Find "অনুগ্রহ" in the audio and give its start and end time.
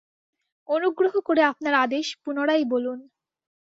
0.69-1.13